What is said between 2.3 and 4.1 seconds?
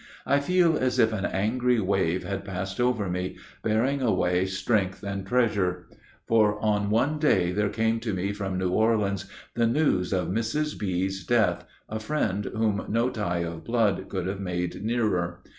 passed over me, bearing